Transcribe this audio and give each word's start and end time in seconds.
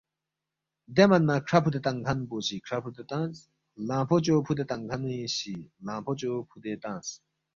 دے 0.95 1.03
من 1.09 1.21
نہ 1.29 1.35
کھرا 1.47 1.57
فُودے 1.63 1.79
تنگ 1.85 1.99
کھن 2.05 2.19
پو 2.27 2.37
سی 2.47 2.55
کھرا 2.65 2.77
فُودے 2.83 3.03
تنگس، 3.11 3.39
خلنگفوچو 3.73 4.35
فُودے 4.45 4.65
تنگ 4.69 4.83
کھنی 4.89 5.17
سی 5.37 5.53
خلنگ 5.83 6.03
فوچو 6.05 6.31
فُودے 6.49 6.73
تنگس 6.83 7.09